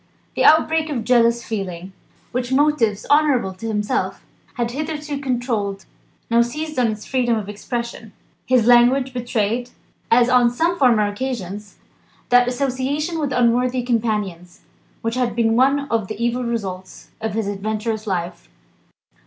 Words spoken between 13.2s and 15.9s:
unworthy companions, which had been one